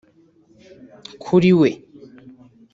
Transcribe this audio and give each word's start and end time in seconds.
Kuri 1.23 1.51
we 1.59 1.69